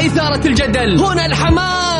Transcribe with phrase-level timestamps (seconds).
[0.00, 0.98] وإثارة الجدل.
[0.98, 1.99] هنا الحماس.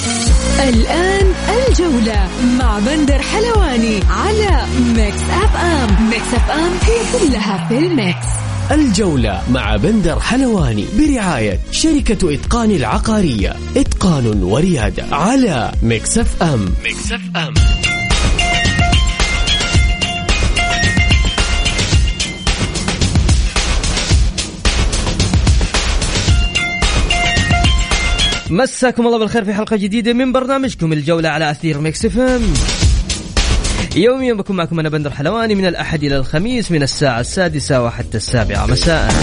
[0.69, 1.33] الآن
[1.67, 2.29] الجولة
[2.59, 4.65] مع بندر حلواني على
[4.95, 8.25] Mix FM Mix FM هي كلها في ال Mix.
[8.71, 13.55] الجولة مع بندر حلواني برعاية شركة إتقان العقارية.
[13.77, 17.53] إتقان وريادة على Mix FM Mix FM
[28.51, 32.53] مساكم الله بالخير في حلقة جديدة من برنامجكم الجولة على أثير Mix FM.
[33.95, 38.65] يوميا بكون معكم أنا بندر حلواني من الأحد إلى الخميس من الساعة السادسة وحتى السابعة
[38.65, 39.13] مساء.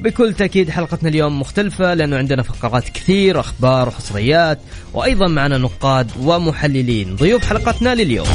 [0.00, 4.58] بكل تأكيد حلقتنا اليوم مختلفة لأنه عندنا فقرات كثير أخبار وحصريات
[4.94, 7.16] وأيضا معنا نقاد ومحللين.
[7.16, 8.26] ضيوف حلقتنا لليوم.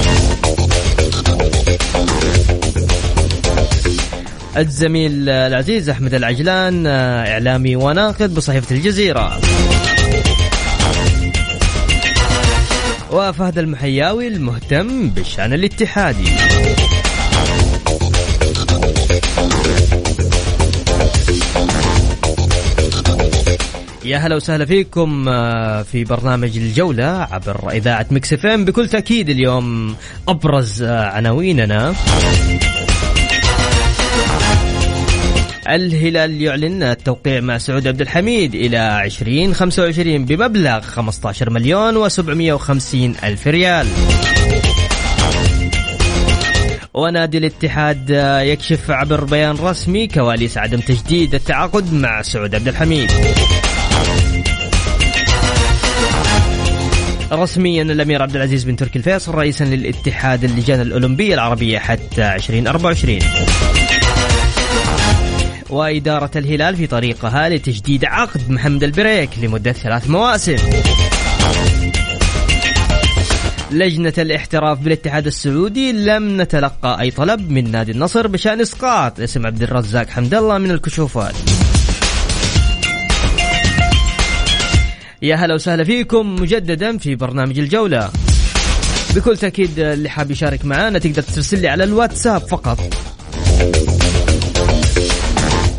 [4.58, 9.40] الزميل العزيز أحمد العجلان إعلامي وناقد بصحيفة الجزيرة.
[13.12, 16.30] وفهد المحياوي المهتم بالشأن الاتحادي.
[24.06, 28.66] يا هلا وسهلا فيكم آه، في برنامج الجولة عبر إذاعة مكس إف إم.
[28.66, 29.96] بكل تأكيد اليوم
[30.28, 31.96] أبرز آه، عناويننا.
[35.70, 43.88] الهلال يعلن التوقيع مع سعود عبد الحميد إلى 2025 بمبلغ 15 مليون و750 ألف ريال.
[46.94, 48.10] ونادي الاتحاد
[48.42, 53.12] يكشف عبر بيان رسمي كواليس عدم تجديد التعاقد مع سعود عبد الحميد.
[57.32, 63.20] رسميا الأمير عبد العزيز بن تركي الفيصل رئيسا للاتحاد اللجان الاولمبيه العربية حتى 2024
[65.70, 70.56] وإدارة الهلال في طريقها لتجديد عقد محمد البريك لمدة ثلاث مواسم.
[73.72, 79.20] لجنة الاحتراف بالاتحاد السعودي لم نتلقى أي طلب من نادي النصر بشأن إسقاط.
[79.20, 81.36] اسم عبد الرزاق حمد الله من الكشوفات.
[85.22, 88.10] يا هلا وسهلا فيكم مجددا في برنامج الجولة.
[89.16, 92.80] بكل تأكيد اللي حاب يشارك معنا تقدر ترسل لي على الواتساب فقط.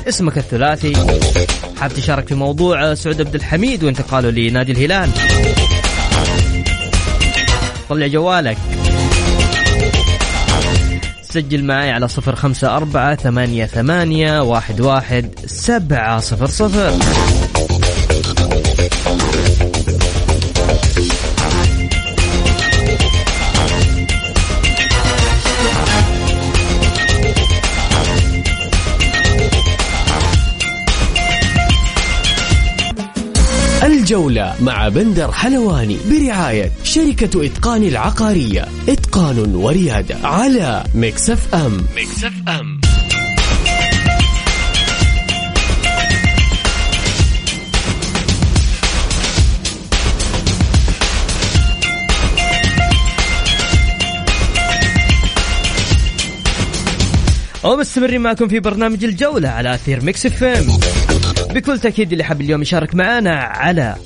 [0.09, 0.93] اسمك الثلاثي.
[1.81, 5.11] حاب تشارك في موضوع سعود عبد الحميد وانتقاله لنادي الهلال.
[7.89, 8.59] طلع جوالك.
[11.23, 16.93] سجل معي على صفر خمسة أربعة ثمانية ثمانية واحد واحد سبعة صفر صفر.
[34.07, 38.69] الجولة مع بندر حلواني برعاية شركة إتقان العقارية.
[38.89, 42.81] إتقان وريادة على Mix FM Mix FM
[57.65, 60.67] ومستمرين معكم في برنامج الجولة على أثير Mix FM
[61.55, 63.97] بكل تأكيد اللي حاب اليوم يشارك معنا على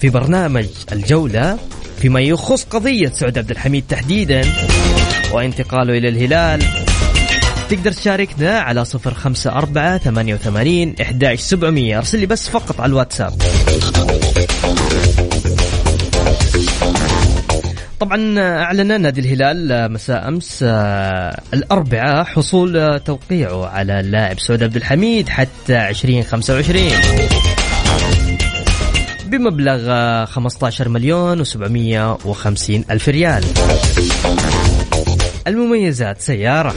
[0.00, 1.58] في برنامج الجولة
[1.98, 4.42] فيما يخص قضية سعود عبد الحميد تحديدا
[5.32, 6.62] وانتقاله إلى الهلال.
[7.68, 10.94] تقدر تشاركنا على صفر خمسة أربعة ثمانية وثمانين
[11.98, 13.42] أرسل لي بس فقط على الواتساب.
[18.02, 25.28] طبعا اعلن نادي الهلال مساء أمس آه، الأربعاء حصول توقيعه على اللاعب سعود عبد الحميد
[25.28, 26.90] حتى 2025
[29.26, 33.44] بمبلغ 15 آه، مليون و750 ألف ريال.
[35.46, 36.74] المميزات سيارة.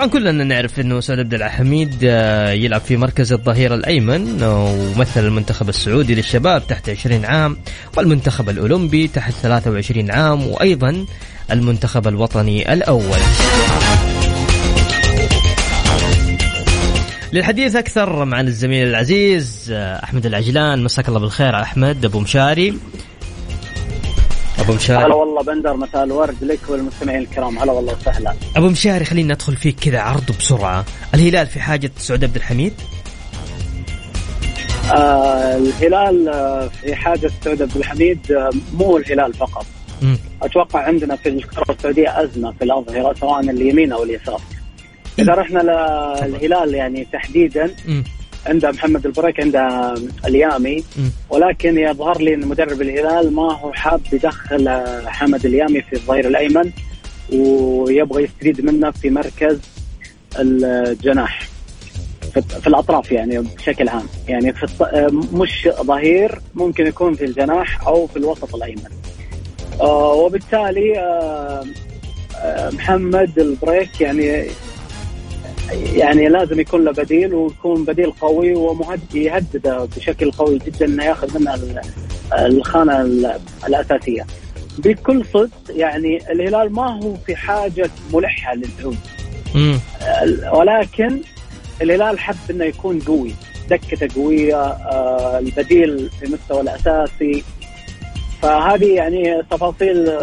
[0.00, 5.68] طبعا كلنا نعرف إنه سعود عبد الحميد آه، يلعب في مركز الظهير الأيمن ومثل المنتخب
[5.68, 7.56] السعودي للشباب تحت 20 عام
[7.96, 11.06] والمنتخب الأولمبي تحت 23 عام وأيضا
[11.50, 13.18] المنتخب الوطني الأول.
[17.32, 20.84] للحديث أكثر مع الزميل العزيز أحمد العجلان.
[20.84, 22.74] مساك الله بالخير أحمد أبو مشاري.
[24.70, 25.04] أبو مشاري.
[25.04, 27.58] هلا والله بندر مساء الورد لك والمستمعين الكرام.
[27.58, 28.34] هلا والله وسهلا.
[28.56, 30.84] أبو مشاري خلينا ندخل فيك كذا عرض بسرعة.
[31.14, 32.72] الهلال في حاجة سعود عبد الحميد؟
[34.92, 39.66] آه الهلال آه، في حاجة سعود عبد الحميد آه مو الهلال فقط.
[40.02, 40.16] م.
[40.42, 44.40] أتوقع عندنا في الكرة السعودية أزمة في الأظهرة سواء اليمين أو اليسار.
[45.18, 45.58] إذا رحنا
[46.22, 48.02] للهلال يعني تحديدا م.
[48.46, 49.56] عند محمد البريك عند
[50.26, 50.84] اليامي.
[51.30, 54.68] ولكن يظهر لي إن مدرب الهلال ما هو حاب يدخل
[55.06, 56.70] حمد اليامي في الظهير الأيمن
[57.32, 59.58] ويبغى يستفيد منه في مركز
[60.38, 61.48] الجناح.
[62.60, 64.06] في الأطراف يعني بشكل عام.
[64.28, 64.66] يعني في
[65.32, 68.90] مش ظهير ممكن يكون في الجناح أو في الوسط الأيمن.
[69.80, 71.64] آه، وبالتالي آه،
[72.36, 74.44] آه، محمد البريك يعني
[75.72, 81.38] يعني لازم يكون له بديل ويكون بديل قوي ومهدد يهدده بشكل قوي جدا إنه ياخذ
[81.38, 81.82] منه
[82.38, 83.02] الخانة
[83.66, 84.26] الأساسية.
[84.78, 88.98] بكل صدق يعني الهلال ما هو في حاجة ملحة للعود.
[90.52, 91.20] ولكن
[91.82, 93.34] الهلال حب إنه يكون قوي،
[93.70, 97.44] دكته قوية، آه، البديل في مستوى الأساسي.
[98.42, 100.18] فهذه يعني تفاصيل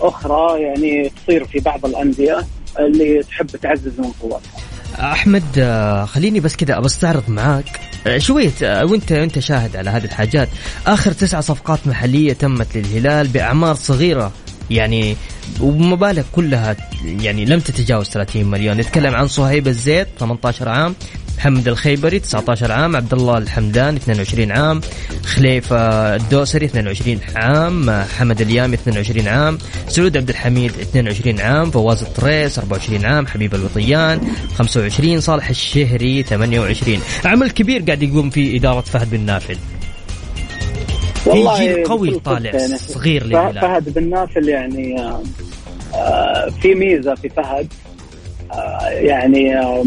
[0.00, 2.38] أخرى يعني تصير في بعض الأندية
[2.80, 4.40] اللي تحب تعزز من قوتها.
[5.00, 7.80] أحمد آه، خليني بس كذا بستعرض معاك.
[8.06, 10.48] آه، شوية آه، وأنت أنت شاهد على هذه الحاجات.
[10.86, 14.32] آخر تسع صفقات محلية تمت للهلال بأعمار صغيرة.
[14.70, 15.16] يعني
[15.60, 18.76] ومبالغ كلها يعني لم تتجاوز 30 مليون.
[18.76, 20.94] نتكلم عن صهيب الزيت 18 عام
[21.38, 24.80] محمد الخيبري 19 عام عبد الله الحمدان 22 عام
[25.24, 25.76] خليفة
[26.16, 33.04] الدوسري 22 عام حمد اليامي 22 عام سعود عبد الحميد 22 عام فواز الطريس 24
[33.04, 34.20] عام حبيب الوطيان
[34.58, 39.56] 25 صالح الشهري 28 عمل كبير قاعد يقوم فيه إدارة فهد بن نافل.
[41.26, 42.78] والله جيل قوي طالع يعني.
[42.78, 43.60] صغير للهلال.
[43.60, 45.00] فهد بن نافل يعني
[45.94, 47.68] آه في ميزة في فهد
[48.52, 49.84] آه يعني آه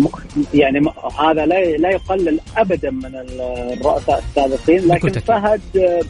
[0.53, 0.79] يعني
[1.19, 6.01] هذا لا لا يقلل ابدا من الرؤساء السابقين لكن فهد آه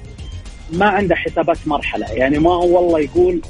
[0.74, 2.06] ما عنده حسابات مرحلة.
[2.07, 3.41] يعني ما هو والله يقول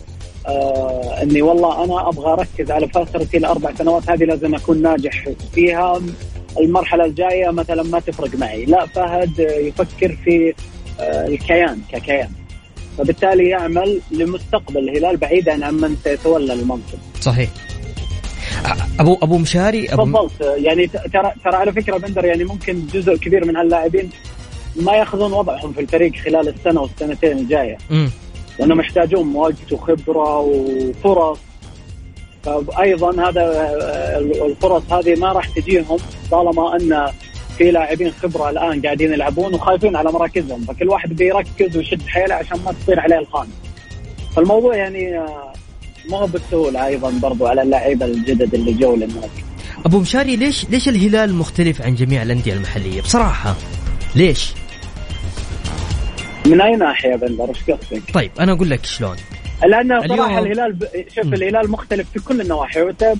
[0.47, 6.01] آه إني والله أنا أبغى أركز على فترتي الاربع سنوات هذه لازم أكون ناجح فيها.
[6.59, 8.65] المرحلة الجاية مثلا ما تفرق معي.
[8.65, 10.53] لا فهد يفكر في
[10.99, 12.29] آه، الكيان ككيان.
[12.97, 16.97] فبالتالي يعمل لمستقبل الهلال بعيدا عن من سيتولى المنصب.
[17.21, 17.49] صحيح.
[18.99, 23.45] ابو أبو مشاري أبو تفضلت يعني ترى ترى على فكرة بندر يعني ممكن جزء كبير
[23.45, 24.09] من هاللاعبين
[24.75, 27.77] ما يأخذون وضعهم في الفريق خلال السنة والسنتين الجاية.
[28.59, 31.37] لأنهم يحتاجون وقت وخبرة وفرص.
[32.43, 33.71] فايضا هذا
[34.45, 35.97] الفرص هذه ما راح تجيهم
[36.31, 37.07] طالما أن
[37.57, 40.61] في لاعبين خبرة الآن قاعدين يلعبون وخايفين على مراكزهم.
[40.61, 43.49] فكل واحد بيركز ويشد حيله عشان ما تصير عليه الخانة.
[44.35, 45.48] فالموضوع يعني آه،
[46.09, 49.43] ما هو بالسهولة أيضا برضو على اللعيبة الجدد اللي جو للنادي
[49.85, 53.55] أبو مشاري ليش ليش الهلال مختلف عن جميع الأندية المحلية؟ بصراحة
[54.15, 54.53] ليش؟
[56.45, 59.15] من أي ناحية بندر؟ إيش قصدك؟ طيب أنا أقول لك شلون.
[59.67, 60.85] لأنه صراحة الهلال ب...
[61.15, 61.33] شوف م.
[61.33, 63.13] الهلال مختلف في كل النواحي وانت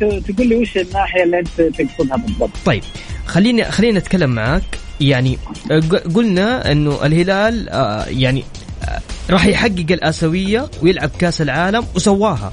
[0.00, 2.82] تقول لي وش الناحية اللي أنت تقصدها بالضبط؟ طيب
[3.26, 4.62] خليني خليني أتكلم معك
[5.00, 5.38] يعني
[6.14, 8.44] قلنا إنه الهلال آه، يعني
[9.30, 12.52] راح يحقق الآسيوية ويلعب كأس العالم وسواها.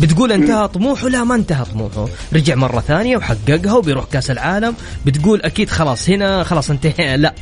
[0.00, 2.08] بتقول انتهى طموحه؟ لا ما انتهى طموحه.
[2.32, 4.74] رجع مرة ثانية وحققها وبيروح كأس العالم.
[5.06, 7.16] بتقول أكيد خلاص هنا خلاص انتهى.
[7.16, 7.34] لا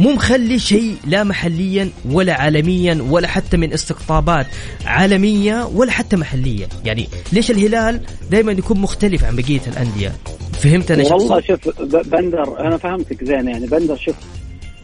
[0.00, 4.46] مو مخلي شيء لا محليا ولا عالميا ولا حتى من استقطابات
[4.86, 6.68] عالمية ولا حتى محلية.
[6.84, 8.00] يعني ليش الهلال
[8.30, 10.12] دائما يكون مختلف عن بقية الأندية؟
[10.52, 13.66] فهمت أنا والله شوف بندر أنا فهمتك زين يعني.
[13.66, 14.14] بندر شوف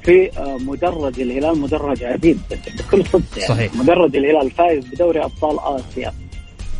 [0.02, 2.40] في آه، مدرج الهلال مدرج عديد
[2.78, 3.48] بكل صدق يعني.
[3.48, 3.74] صحيح.
[3.74, 6.12] مدرج الهلال فايز بدوري أبطال آسيا.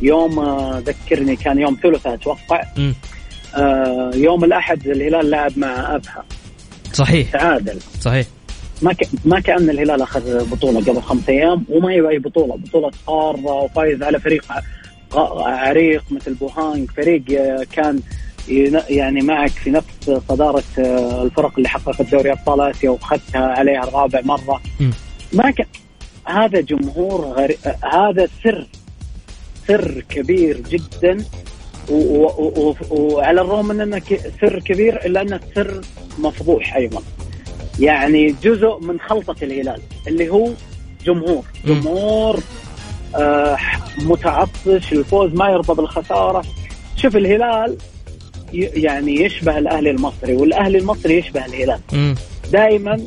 [0.03, 2.63] يوم آه، ذكرني كان يوم ثلاثاء أتوقع.
[3.57, 6.25] آه يوم الأحد الهلال لعب مع أبها.
[6.93, 7.31] صحيح.
[7.33, 7.79] تعادل.
[8.01, 8.27] صحيح.
[8.83, 9.09] ما ك...
[9.25, 12.57] ما كأن الهلال أخذ بطولة قبل خمس أيام وما هي أي بطولة.
[12.57, 14.45] بطولة قاره وفايز على فريق
[15.47, 16.91] عريق مثل بوهانج.
[16.91, 17.23] فريق
[17.73, 18.01] كان
[18.89, 24.21] يعني معك في نفس صدارة آه، الفرق اللي حققت دوري أبطال آسيا وأخذتها عليها الرابع
[24.25, 24.61] مرة.
[24.81, 24.91] م.
[25.33, 25.67] ما كان
[26.25, 27.57] هذا جمهور غري...
[27.93, 28.67] هذا سر
[29.69, 31.25] سر كبير جدا.
[32.91, 34.03] وعلى الرغم من أنه
[34.41, 35.81] سر كبير إلا انه سر
[36.19, 37.03] مفضوح أيضا.
[37.81, 40.51] يعني جزء من خلطة الهلال اللي هو
[41.05, 41.45] جمهور.
[41.67, 42.41] جمهور
[43.17, 43.59] آه
[43.99, 46.45] متعطش الفوز ما يرضى بالخسارة.
[46.97, 47.77] شوف الهلال
[48.53, 51.81] يعني يشبه الأهلي المصري والأهلي المصري يشبه الهلال.
[52.53, 53.07] دائما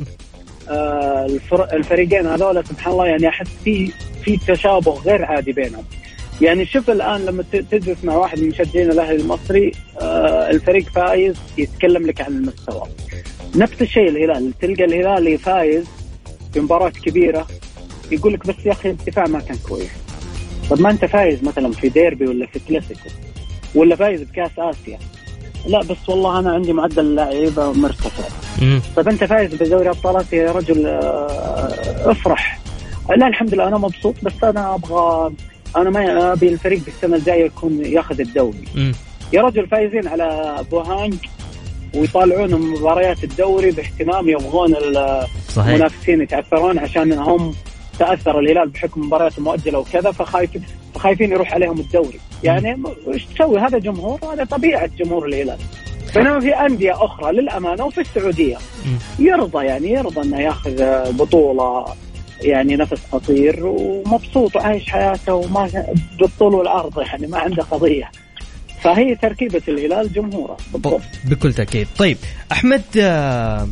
[0.68, 1.26] آه
[1.72, 3.92] الفريقين هذول سبحان الله يعني أحس في
[4.24, 5.84] في تشابه غير عادي بينهم.
[6.40, 12.06] يعني شوف الآن لما تجلس مع واحد من مشجعين الأهلي المصري آه الفريق فايز يتكلم
[12.06, 12.82] لك عن المستوى.
[13.56, 15.84] نفس الشيء الهلال تلقى الهلالي فايز
[16.54, 17.46] في مباراة كبيرة
[18.12, 19.90] يقول لك بس يا أخي الدفاع ما كان كويس.
[20.70, 23.08] طب ما أنت فايز مثلا في ديربي ولا في كلاسيكو
[23.74, 24.98] ولا فايز بكأس آسيا.
[25.66, 28.24] لا بس والله أنا عندي معدل لعيبة مرتفع.
[28.96, 32.60] طيب أنت فايز بدوري ابطال اسيا يا رجل آه، افرح.
[33.16, 35.32] لا الحمد لله أنا مبسوط بس أنا أبغى
[35.76, 38.64] أنا ما أبي الفريق السنة الجاية يكون ياخذ الدوري.
[39.32, 41.14] يا رجل فايزين على بوهانج
[41.94, 44.74] ويطالعون مباريات الدوري باهتمام يبغون
[45.56, 47.54] المنافسين يتاثرون عشان هم
[47.98, 50.62] تأثر الهلال بحكم مباريات مؤجلة وكذا فخايفين
[50.94, 52.20] فخايفين يروح عليهم الدوري.
[52.44, 52.82] يعني
[53.14, 55.58] إيش تسوي؟ هذا جمهور هذا طبيعة جمهور الهلال.
[56.14, 58.56] بينما في أندية أخرى للأمانة وفي السعودية.
[59.18, 60.82] يرضى يعني يرضى أنه ياخذ
[61.12, 61.84] بطولة
[62.42, 65.84] يعني نفس قصير ومبسوط وعايش حياته وما
[66.18, 68.10] بالطول والعرض يعني ما عنده قضية.
[68.82, 70.56] فهي تركيبة الهلال جمهوره.
[70.72, 71.88] بالضبط بكل تأكيد.
[71.98, 72.16] طيب
[72.52, 73.68] أحمد آه،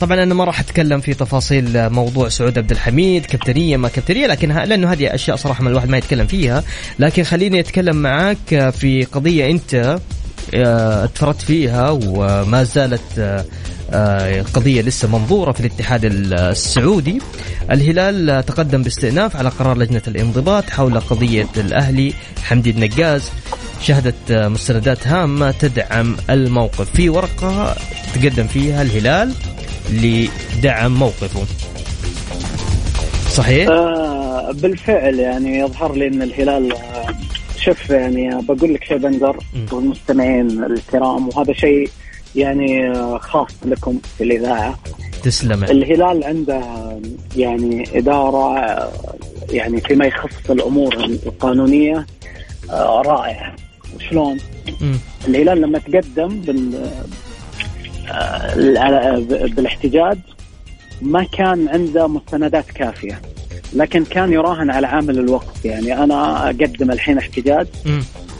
[0.00, 4.48] طبعا أنا ما راح أتكلم في تفاصيل موضوع سعود عبد الحميد كابتنية ما كابتنية لكن
[4.48, 6.62] لأنه هذه أشياء صراحة ما الواحد ما يتكلم فيها.
[6.98, 9.98] لكن خليني أتكلم معك في قضية أنت
[10.54, 13.40] آه، اتفردت فيها وما زالت
[13.90, 17.18] آه، قضية لسه منظورة في الاتحاد السعودي.
[17.70, 22.12] الهلال تقدم باستئناف على قرار لجنة الانضباط حول قضية الأهلي
[22.42, 23.30] حمدي النقاز
[23.82, 26.90] شهدت مستندات هامة تدعم الموقف.
[26.90, 27.76] في ورقة
[28.14, 29.32] تقدم فيها الهلال.
[29.90, 31.46] لدعم موقفه.
[33.30, 37.06] صحيح؟ آه بالفعل يعني يظهر لي إن الهلال آه،
[37.58, 39.36] شوف يعني بقول لك شيء بندر
[39.72, 41.88] والمستمعين الكرام وهذا شيء
[42.36, 44.78] يعني آه، خاص لكم في الإذاعة.
[45.22, 45.64] تسلم.
[45.64, 46.62] الهلال عنده
[47.36, 48.92] يعني إدارة آه،
[49.50, 52.06] يعني فيما يخص الأمور القانونية
[53.06, 53.56] رائعة.
[53.96, 54.38] وشلون؟
[55.28, 56.90] الهلال لما تقدم بال
[59.28, 60.18] بالاحتجاج
[61.02, 63.20] ما كان عنده مستندات كافية
[63.72, 65.64] لكن كان يراهن على عامل الوقت.
[65.64, 67.66] يعني أنا أقدم الحين احتجاج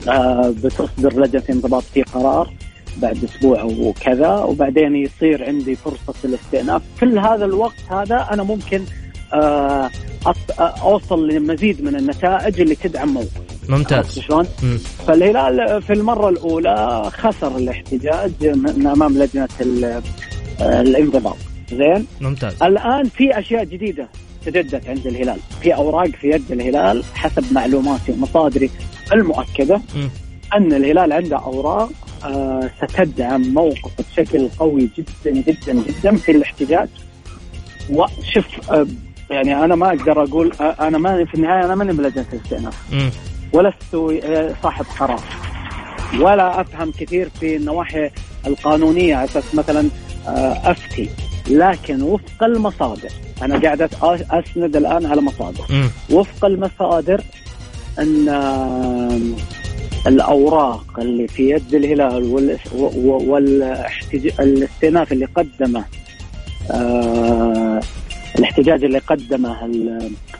[0.08, 2.52] آه بتصدر لجنة انضباط في قرار
[2.96, 6.82] بعد أسبوع وكذا وبعدين يصير عندي فرصة الاستئناف.
[7.00, 8.84] كل هذا الوقت هذا أنا ممكن
[9.34, 9.90] آه
[10.60, 14.18] أوصل لمزيد من النتائج اللي تدعم موقف ممتاز.
[14.18, 14.46] شلون؟
[15.06, 19.48] فالهلال في المرة الأولى خسر الاحتجاج من أمام لجنة
[20.60, 21.36] الانضباط.
[21.70, 22.62] زين؟ ممتاز.
[22.62, 24.08] الآن في أشياء جديدة
[24.46, 25.38] تجدت عند الهلال.
[25.62, 28.70] في أوراق في يد الهلال حسب معلوماتي ومصادري
[29.12, 30.08] المؤكدة م.
[30.54, 31.90] أن الهلال عنده أوراق
[32.24, 36.88] آه ستدعم موقف بشكل قوي جدا جدا جدا في الاحتجاج.
[37.90, 38.86] وشوف آه
[39.30, 42.94] يعني أنا ما أقدر أقول آه أنا ما في النهاية أنا ماني بلجنة الاستئناف.
[43.52, 45.20] ولست آه، صاحب قرار.
[46.20, 48.10] ولا أفهم كثير في النواحي
[48.46, 49.88] القانونية على أساس مثلا
[50.28, 51.10] آه، أفتي.
[51.50, 53.10] لكن وفق المصادر
[53.42, 53.82] أنا قاعد
[54.30, 55.64] أسند الآن على مصادر.
[55.70, 55.88] م.
[56.14, 57.20] وفق المصادر
[57.98, 59.18] أن آه،
[60.06, 62.24] الأوراق اللي في يد الهلال
[63.02, 65.84] والاستئناف اللي قدمه
[68.38, 69.64] الاحتجاج اللي قدمه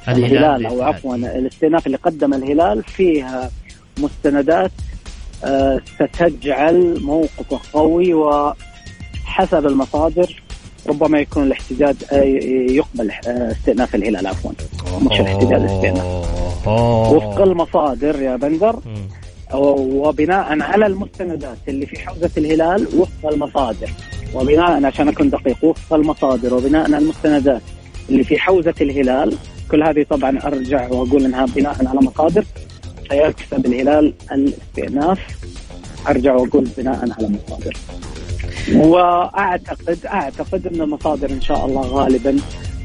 [0.09, 3.51] الهلال أو عفوا الاستئناف اللي قدمه الهلال فيها
[3.99, 4.71] مستندات
[5.45, 10.43] آه، ستجعل موقفه قوي وحسب المصادر
[10.87, 12.23] ربما يكون الاحتجاج آه،
[12.71, 14.51] يقبل آه، استئناف الهلال عفوا.
[15.03, 16.27] مش الاحتجاج استئناف
[17.13, 18.81] وفق المصادر يا بندر.
[19.55, 23.91] وبناء على المستندات اللي في حوزة الهلال وفق المصادر.
[24.35, 27.63] وبناء عشان أكون دقيق وفق المصادر وبناء على المستندات
[28.11, 29.37] اللي في حوزة الهلال.
[29.71, 32.45] كل هذه طبعا أرجع وأقول إنها بناء على مصادر
[33.11, 35.19] سيكسب الهلال الاستئناف.
[36.09, 37.77] أرجع وأقول بناء على مصادر
[38.75, 42.37] واعتقد أعتقد إن المصادر إن شاء الله غالبا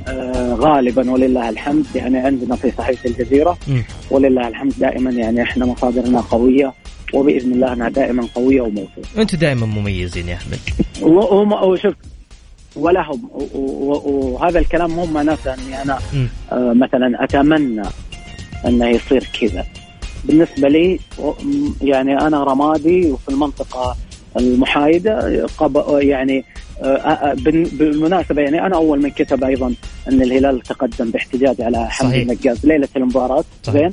[0.08, 1.86] آه غالبا ولله الحمد.
[1.96, 3.58] يعني عندنا في صحيفة الجزيرة
[4.12, 5.12] ولله الحمد دائما.
[5.12, 6.74] يعني إحنا مصادرنا قوية
[7.13, 9.22] وبإذن الله إنها دائما قوية وموثوقه.
[9.22, 10.60] أنتم دائما مميزين يا أحمد.
[11.63, 11.94] وشوف
[12.75, 13.30] ولهم.
[13.54, 16.00] وهذا الكلام مو معناته أني أنا
[16.51, 17.84] آه مثلا أتمنى
[18.66, 19.66] أنه يصير كذا.
[20.25, 21.00] بالنسبة لي
[21.82, 23.96] يعني أنا رمادي وفي المنطقة
[24.40, 25.48] المحايدة
[26.00, 26.46] يعني
[27.72, 29.74] بالمناسبة يعني أنا أول من كتب أيضا
[30.08, 33.92] أن الهلال تقدم باحتجاج على حمد النقاز ليلة المباراة زين؟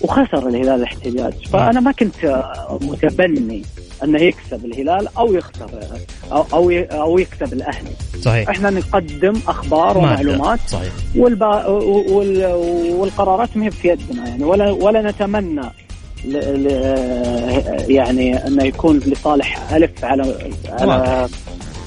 [0.00, 1.32] وخسر الهلال الاحتجاج.
[1.52, 2.44] فأنا ما كنت
[2.80, 3.62] متبني
[4.04, 5.70] أنه يكسب الهلال أو يخسر
[6.32, 7.90] أو أو, أو يكسب الأهلي.
[8.22, 8.48] صحيح.
[8.48, 10.92] إحنا نقدم أخبار ومعلومات صحيح.
[11.16, 12.46] والبا وال
[12.94, 14.44] والقرارات ما هي في يدنا يعني.
[14.44, 15.70] ولا ولا نتمنى
[16.24, 16.66] ل ل
[17.90, 21.28] يعني أنه يكون لصالح ألف على على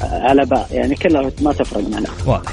[0.02, 0.68] على باء.
[0.72, 2.08] يعني كلها ما تفرق معنا.
[2.26, 2.52] واضح.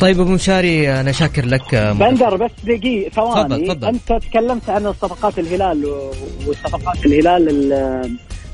[0.00, 1.74] طيب أبو مشاري أنا شاكر لك.
[1.74, 3.72] بندر بس دقيقة ثواني.
[3.72, 5.84] أنت تكلمت عن صفقات الهلال
[6.46, 7.72] وصفقات الهلال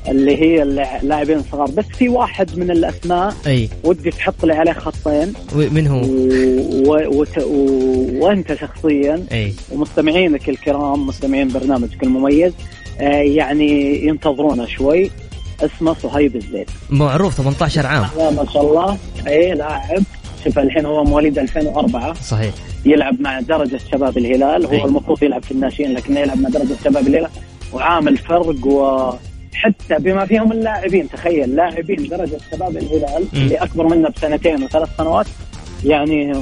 [0.07, 1.71] اللي هي اللاعبين الصغار.
[1.71, 3.69] بس في واحد من الأسماء أي.
[3.83, 5.33] ودي تحط لي عليه خطين.
[5.55, 7.21] من هو؟ و...
[7.21, 7.25] و...
[7.45, 8.25] و...
[8.25, 9.25] وانت شخصيا.
[9.31, 9.53] أي.
[9.71, 12.53] ومستمعينك الكرام مستمعين برنامجك المميز
[12.99, 15.11] آه يعني ينتظرونا شوي.
[15.61, 18.07] اسمه صهيب الزيد معروف 18 عام.
[18.17, 18.97] ما شاء الله.
[19.27, 20.03] أي لاعب.
[20.43, 22.53] شوف الحين هو مواليد 2004 صحيح.
[22.85, 24.65] يلعب مع درجة شباب الهلال.
[24.65, 24.85] هو.
[24.85, 27.29] المفروض يلعب في الناشئين لكنه يلعب مع درجة شباب الهلال.
[27.73, 29.13] وعامل فرق و
[29.53, 33.27] حتى بما فيهم اللاعبين تخيل لاعبين درجة شباب الهلال.
[33.33, 35.27] اللي أكبر منا بسنتين وثلاث سنوات
[35.85, 36.33] يعني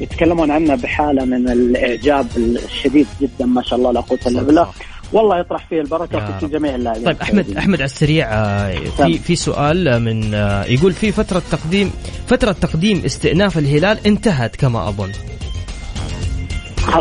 [0.00, 4.68] يتكلمون عنه بحالة من الإعجاب الشديد جدا ما شاء الله لا قوة إلا بالله
[5.12, 9.36] والله يطرح فيه البركة في جميع اللاعبين طيب أحمد أحمد على السريع آه، في في
[9.36, 11.90] سؤال من آه، يقول في فترة تقديم
[12.26, 15.12] فترة تقديم استئناف الهلال انتهت كما أظن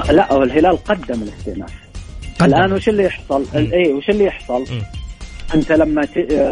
[0.10, 1.74] لا الهلال قدم الاستئناف
[2.40, 2.54] قدم.
[2.54, 5.05] الآن وش اللي يحصل؟ اي وش اللي يحصل؟ م.
[5.54, 6.08] أنت لما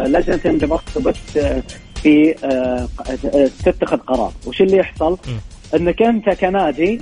[0.08, 0.84] لجنة الانضباط
[2.04, 2.88] في آه،
[3.66, 4.32] تتخذ قرار.
[4.46, 5.18] وش اللي يحصل؟
[5.76, 7.02] أنك أنت كنادي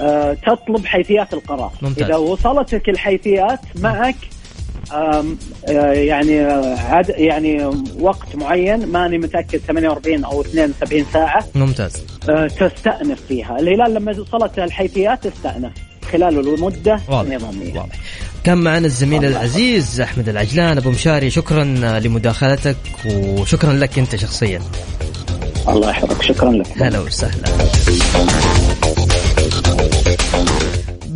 [0.00, 1.72] آه، تطلب حيثيات القرار.
[1.82, 2.04] ممتاز.
[2.04, 4.16] إذا وصلتك الحيثيات معك
[4.92, 5.24] آه،
[5.92, 6.40] يعني
[6.90, 7.64] عد يعني
[8.00, 12.06] وقت معين ماني متأكد 48 أو 72 ساعة ممتاز.
[12.58, 13.58] تستأنف فيها.
[13.60, 15.72] الهلال لما وصلت الحيثيات استانف
[16.12, 17.98] خلال المده النظاميه واضح.
[18.44, 21.64] كان معنا الزميل العزيز أحمد العجلان أبو مشاري شكرا
[22.00, 22.76] لمداخلتك
[23.06, 24.62] وشكرا لك أنت شخصيا.
[25.68, 26.82] الله يحفظك شكرا لك.
[26.82, 27.44] هلا وسهلا.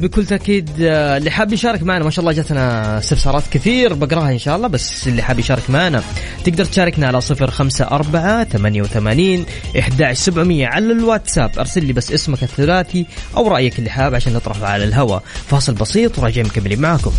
[0.04, 4.38] بكل تأكيد آه، اللي حاب يشارك معنا ما شاء الله جاتنا استفسارات كثير بقراها إن
[4.38, 6.02] شاء الله بس اللي حاب يشارك معنا
[6.44, 9.46] تقدر تشاركنا على صفر خمسة أربعة ثمانية وثمانين
[9.78, 11.58] إحداش سبعمية على الواتساب.
[11.58, 15.22] أرسل لي بس اسمك الثلاثي أو رأيك اللي حاب عشان نطرحه على الهواء.
[15.48, 17.12] فاصل بسيط وراجعين مكملين معاكم.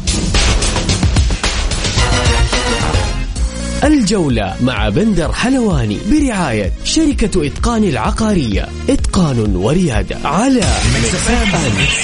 [3.87, 8.67] الجولة مع بندر حلواني برعاية شركة إتقان العقارية.
[8.89, 10.63] إتقان وريادة على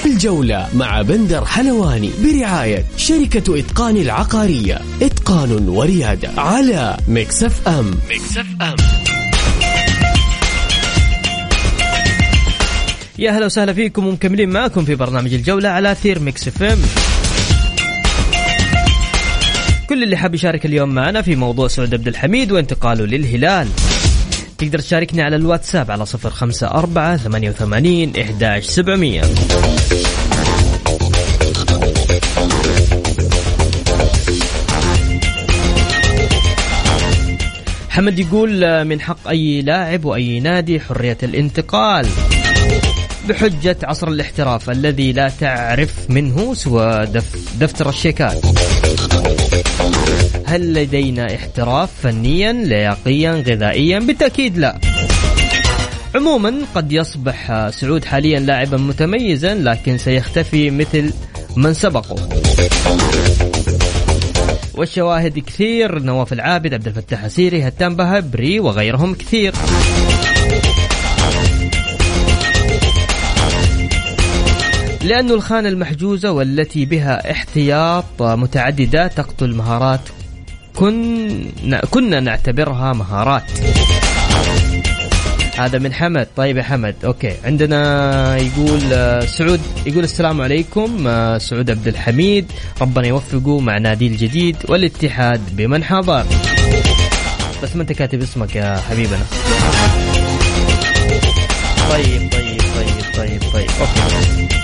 [0.05, 4.81] الجولة مع بندر حلواني برعاية شركة إتقان العقارية.
[5.01, 8.75] إتقان وريادة على Mix FM Mix FM
[13.19, 16.79] يا هلا وسهلا فيكم ومكملين معكم في برنامج الجولة على أثير Mix FM
[19.91, 23.67] كل اللي حاب يشارك اليوم معنا في موضوع سعود عبد الحميد وانتقاله للهلال.
[24.57, 29.21] تقدر تشاركني على الواتساب على صفر خمسة أربعة ثمانية وثمانين إحداش سبعمية.
[37.89, 42.07] حمد يقول من حق أي لاعب وأي نادي حرية الانتقال.
[43.29, 48.45] بحجة عصر الاحتراف الذي لا تعرف منه سوى دف دفتر الشيكات.
[50.45, 54.79] هل لدينا احتراف فنيا لياقيا غذائيا؟ بالتأكيد لا.
[56.15, 61.13] عموما قد يصبح سعود حاليا لاعبا متميزا لكن سيختفي مثل
[61.55, 62.29] من سبقه.
[64.73, 69.53] والشواهد كثير نواف العابد عبد الفتاح السيري هتان بهبري وغيرهم كثير.
[75.03, 79.99] لأن الخانة المحجوزة والتي بها احتياط متعددة تقتل مهارات
[80.75, 81.45] كن
[81.91, 83.43] كنا نعتبرها مهارات.
[85.57, 86.27] هذا من حمد.
[86.37, 87.33] طيب يا حمد okay.
[87.45, 92.51] عندنا يقول آه، سعود يقول السلام عليكم آه، سعود عبد الحميد.
[92.81, 96.25] ربنا يوفقه مع نادي الجديد والاتحاد بمن حضر.
[97.63, 99.25] بس ما انت كاتب اسمك يا حبيبنا.
[101.89, 104.60] طيب طيب طيب طيب طيب okay.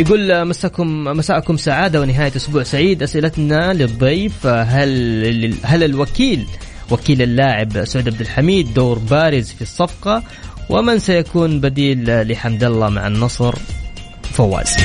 [0.00, 3.02] يقول مساكم مساءكم سعادة ونهاية أسبوع سعيد.
[3.02, 6.46] أسئلتنا للضيف هل هل الوكيل
[6.90, 10.22] وكيل اللاعب سعود عبد الحميد دور بارز في الصفقة؟
[10.68, 13.54] ومن سيكون بديل لحمد الله مع النصر
[14.22, 14.76] فواز.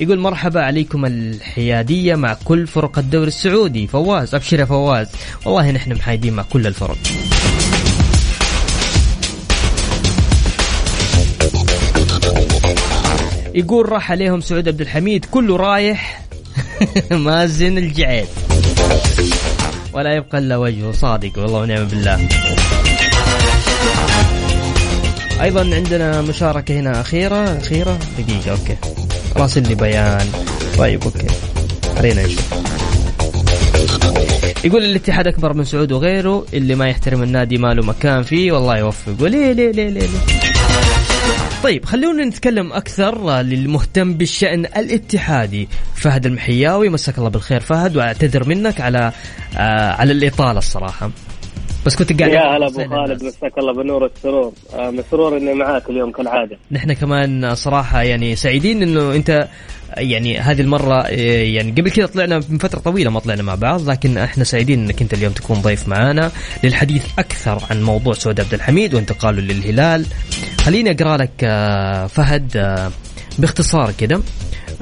[0.00, 3.86] يقول مرحبا عليكم الحيادية مع كل فرق الدوري السعودي.
[3.86, 5.08] فواز أبشر يا فواز.
[5.44, 6.98] والله نحن محايدين مع كل الفرق.
[13.58, 16.22] يقول راح عليهم سعود عبد الحميد كله رايح.
[17.10, 18.26] مازن الجعيد.
[19.92, 22.28] ولا يبقى إلا وجهه صادق والله ونعم بالله.
[25.42, 28.76] أيضا عندنا مشاركة هنا أخيرة أخيرة؟ دقيقة okay.
[29.36, 30.26] راسل لي بيان.
[30.78, 31.26] طيب okay.
[31.96, 32.52] خلينا نشوف.
[34.64, 38.78] يقول الاتحاد أكبر من سعود وغيره اللي ما يحترم النادي ما له مكان فيه والله
[38.78, 39.28] يوفقه.
[39.28, 40.47] ليه ليه ليه ليه, ليه.
[41.62, 45.68] طيب خلونا نتكلم أكثر للمهتم بالشأن الاتحادي.
[45.94, 49.12] فهد المحياوي مساك الله بالخير فهد وأعتذر منك على
[49.56, 51.10] آه على الإطالة الصراحة.
[51.88, 54.52] بس كنت قاعد يا هلا أبو خالد مساك الله بالنور والسرور.
[54.74, 56.56] آه مسرور إني معاك اليوم كالعادة.
[56.70, 59.48] نحن كمان صراحة يعني سعيدين إنه أنت
[59.96, 64.18] يعني هذه المرة يعني قبل كذا طلعنا من فترة طويلة ما طلعنا مع بعض لكن
[64.18, 66.30] إحنا سعيدين إنك أنت اليوم تكون ضيف معنا
[66.64, 70.06] للحديث أكثر عن موضوع سعود عبد الحميد وانتقاله للهلال.
[70.60, 72.90] خليني أقرأ لك آه، فهد آه،
[73.38, 74.20] باختصار كده.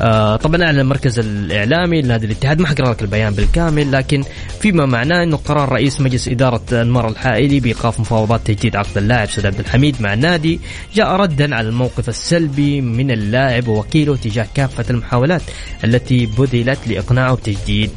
[0.01, 4.25] آه طبعا أعلن المركز الإعلامي لنادي الاتحاد ما حقرا لك البيان بالكامل لكن
[4.61, 9.47] فيما معناه إنه قرار رئيس مجلس إدارة انمار الحائلي بإيقاف مفاوضات تجديد عقد اللاعب سعود
[9.47, 10.61] عبد الحميد مع النادي
[10.95, 15.43] جاء ردا على الموقف السلبي من اللاعب ووكيله تجاه كافة المحاولات
[15.85, 17.91] التي بذلت لاقناعه بتجديد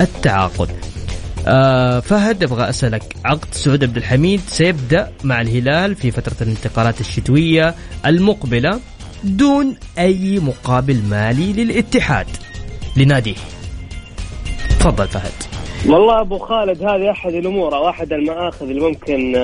[0.00, 0.68] التعاقد.
[1.46, 7.74] آه فهد أبغى أسألك عقد سعود عبد الحميد سيبدأ مع الهلال في فترة الانتقالات الشتوية
[8.06, 8.80] المقبلة
[9.24, 12.26] دون أي مقابل مالي للاتحاد.
[12.96, 13.34] لناديه.
[14.80, 15.32] تفضل فهد.
[15.86, 19.36] والله أبو خالد هذه أحد الأمور أو أحد المآخذ اللي ممكن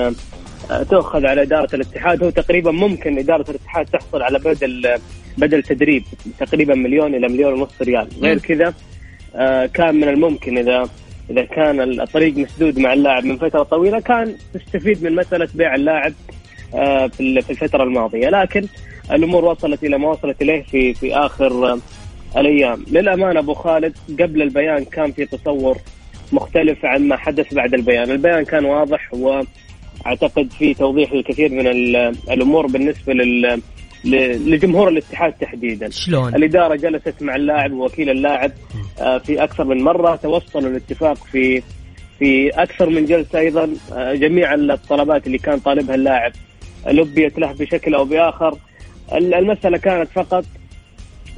[0.71, 2.23] آه، تؤخذ على إدارة الاتحاد.
[2.23, 4.99] هو تقريبا ممكن إدارة الاتحاد تحصل على بدل
[5.37, 6.03] بدل تدريب
[6.39, 8.07] تقريبا مليون إلى مليون ونص ريال.
[8.21, 8.73] غير كذا
[9.35, 10.89] آه، كان من الممكن إذا
[11.29, 16.13] إذا كان الطريق مسدود مع اللاعب من فترة طويلة كان تستفيد من مسألة بيع اللاعب
[16.73, 18.29] آه، في الفترة الماضية.
[18.29, 18.67] لكن
[19.11, 21.79] الأمور وصلت إلى ما وصلت إليه في في آخر
[22.37, 22.85] الأيام.
[22.91, 25.77] للأمانة أبو خالد قبل البيان كان في تصور
[26.31, 28.11] مختلف عن ما حدث بعد البيان.
[28.11, 31.67] البيان كان واضح وأعتقد في توضيح الكثير من
[32.31, 33.61] الأمور بالنسبة لل
[34.49, 35.89] لجمهور الاتحاد تحديدا.
[35.89, 38.51] شلون؟ الإدارة جلست مع اللاعب ووكيل اللاعب
[38.99, 41.63] آه، في أكثر من مرة توصلوا لاتفاق في
[42.19, 43.69] في أكثر من جلسة أيضا.
[43.93, 46.31] آه، جميع الطلبات اللي كان طالبها اللاعب
[46.87, 48.57] لبيت له بشكل أو بآخر.
[49.13, 50.45] المسألة كانت فقط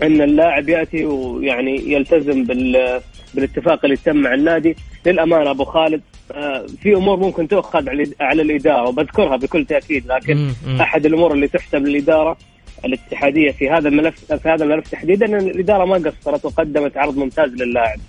[0.04, 3.02] إن اللاعب يأتي ويعني يلتزم بال
[3.34, 4.76] بالاتفاق اللي تم مع النادي.
[5.06, 11.06] للأمانة أبو خالد آه، في أمور ممكن تؤخذ على الإدارة وبذكرها بكل تأكيد لكن أحد
[11.06, 12.38] الأمور اللي تحسب للإدارة
[12.86, 17.54] الاتحادية في هذا الملف في هذا الملف تحديدا إن الإدارة ما قصرت وقدمت عرض ممتاز
[17.54, 18.00] للاعب.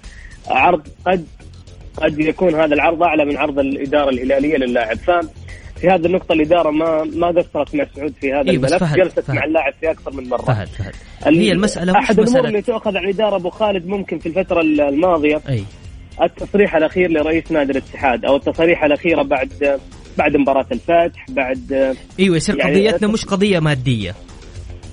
[0.48, 1.26] عرض قد
[1.96, 4.96] قد يكون هذا العرض أعلى من عرض الإدارة الهلالية للاعب.
[4.96, 5.10] ف
[5.82, 9.20] في هذه النقطة الإدارة ما ما قصرت مع سعود في هذا إيه الملف فهد جلست
[9.20, 9.36] فهد.
[9.36, 10.42] مع اللاعب في أكثر من مرة.
[10.42, 10.92] فهد فهد.
[11.24, 15.64] هي المسألة أحد الأمور اللي تؤخذ على الإدارة أبو خالد ممكن في الفترة الماضية؟ أي.
[16.22, 19.80] التصريح الأخير لرئيس نادي الاتحاد أو التصريح الأخيرة بعد
[20.18, 24.14] بعد مباراة الفتح بعد أيوه يصير يعني قضيتنا مش قضية مادية.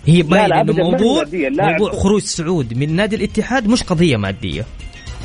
[0.06, 4.66] هي لا لا أبداً موضوع موضوع خروج سعود من نادي الاتحاد مش قضية مادية.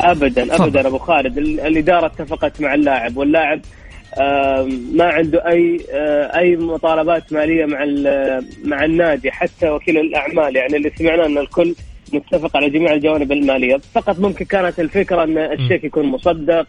[0.00, 1.38] ابدا ابدا أبو خالد.
[1.38, 3.60] الإدارة اتفقت مع اللاعب واللاعب
[4.92, 7.84] ما عنده أي آه، أي مطالبات مالية مع
[8.64, 10.56] مع النادي حتى وكيل الأعمال.
[10.56, 11.74] يعني اللي سمعناه إن الكل
[12.12, 13.76] متفق على جميع الجوانب المالية.
[13.94, 16.66] فقط ممكن كانت الفكرة إن الشيك يكون مصدق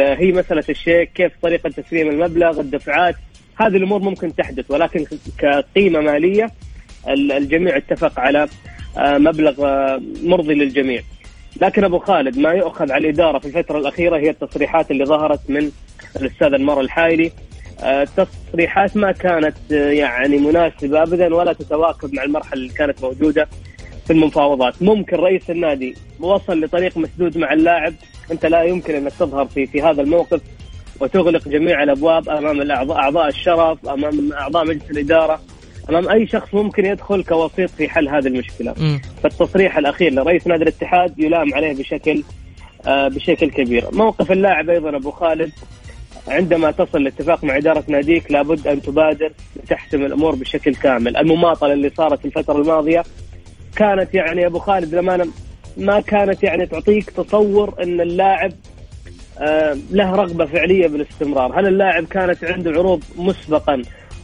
[0.00, 3.14] هي مسألة الشيك كيف طريقة تسليم المبلغ الدفعات
[3.56, 4.70] هذه الأمور ممكن تحدث.
[4.70, 5.06] ولكن
[5.38, 6.50] كقيمة مالية
[7.08, 8.48] الجميع اتفق على
[8.98, 11.02] آه، مبلغ آه، مرضي للجميع.
[11.60, 15.70] لكن أبو خالد ما يؤخذ على الإدارة في الفترة الأخيرة هي التصريحات اللي ظهرت من
[16.16, 17.32] الأستاذ أنمار الحايلي.
[17.82, 23.48] التصريحات آه، ما كانت آه، يعني مناسبة ابدا ولا تتواكب مع المرحلة اللي كانت موجودة
[24.06, 24.82] في المفاوضات.
[24.82, 27.94] ممكن رئيس النادي وصل لطريق مسدود مع اللاعب.
[28.32, 30.40] أنت لا يمكن أنك تظهر في في هذا الموقف
[31.00, 35.40] وتغلق جميع الأبواب أمام الاعضاء أعضاء الشرف أمام أعضاء مجلس الإدارة
[35.90, 38.72] أمام أي شخص ممكن يدخل كوسيط في حل هذه المشكلة.
[38.72, 39.00] م.
[39.22, 42.22] فالتصريح الأخير لرئيس نادي الاتحاد يلام عليه بشكل
[42.86, 43.84] آه بشكل كبير.
[43.92, 45.52] موقف اللاعب أيضا أبو خالد.
[46.28, 51.90] عندما تصل لاتفاق مع إدارة ناديك لابد أن تبادر لتحسم الأمور بشكل كامل، المماطلة اللي
[51.96, 53.02] صارت الفترة الماضية
[53.76, 55.26] كانت يعني أبو خالد لما
[55.76, 58.52] ما كانت يعني تعطيك تصور إن اللاعب
[59.38, 63.82] آه له رغبة فعلية بالاستمرار، هل اللاعب كانت عنده عروض مسبقا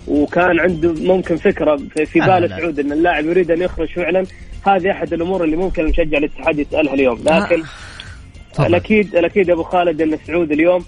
[0.08, 4.26] وكان عنده ممكن فكرة في, بال سعود إن اللاعب يريد أن يخرج فعلا؟
[4.66, 7.18] هذه أحد الأمور اللي ممكن المشجع الاتحاد يسألها اليوم.
[7.24, 7.62] لكن
[8.58, 8.66] آه.
[8.66, 10.84] الاكيد الأكيد أبو خالد إن سعود اليوم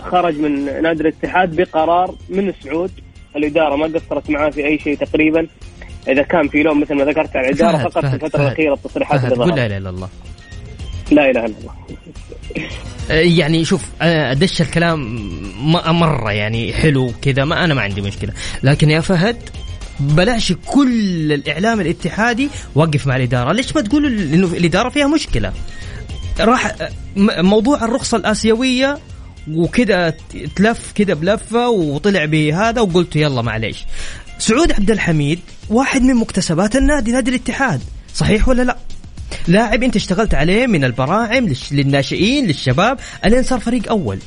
[0.00, 2.90] خرج من نادي الاتحاد بقرار من سعود
[3.36, 5.46] الإدارة ما قصرت معاه في أي شيء تقريبا.
[6.08, 9.44] إذا كان في لوم مثل ما ذكرت على الإدارة فقط في الفترة الأخيرة التصريحات اللي
[9.44, 10.08] لا إله إلا الله.
[11.10, 11.72] لا إله إلا الله.
[13.10, 15.30] آه، يعني شوف أدش آه، الكلام
[15.98, 18.32] مرة يعني حلو كذا ما أنا ما عندي مشكلة.
[18.62, 19.36] لكن يا فهد
[20.00, 23.52] بلاش كل الإعلام الاتحادي وقف مع الإدارة.
[23.52, 25.52] ليش ما تقولوا إنه الإدارة فيها مشكلة؟
[26.40, 26.90] راح آه،
[27.42, 28.98] موضوع الرخصة الآسيوية
[29.52, 30.14] وكذا
[30.56, 33.84] تلف كذا بلفة وطلع بهذا وقلت يلا معليش.
[34.38, 35.38] سعود عبد الحميد
[35.70, 37.80] واحد من مكتسبات النادي نادي الاتحاد.
[38.14, 38.76] صحيح ولا لا؟
[39.48, 44.18] لاعب انت اشتغلت عليه من البراعم للناشئين للشباب الين صار فريق أول.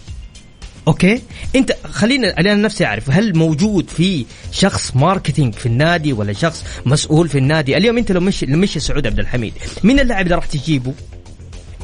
[0.88, 1.22] okay؟
[1.56, 7.30] انت خلينا أنا نفسي أعرف هل موجود في شخص marketing في النادي ولا شخص مسؤول
[7.30, 9.54] في النادي؟ اليوم انت لو مشي لو مشي سعود عبد الحميد
[9.84, 10.94] مين اللاعب اللي راح تجيبه؟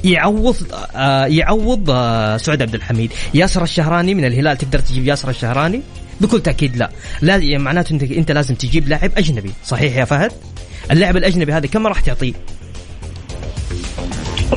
[0.03, 0.55] يعوض
[0.95, 3.13] آه يعوض آه سعود عبد الحميد.
[3.33, 5.81] ياسر الشهراني من الهلال تقدر تجيب ياسر الشهراني؟
[6.21, 6.89] بكل تأكيد لا.
[7.21, 9.51] لا معناته انت انت لازم تجيب لاعب أجنبي.
[9.65, 10.31] صحيح يا فهد؟
[10.91, 12.33] اللاعب الأجنبي هذا كم راح تعطيه؟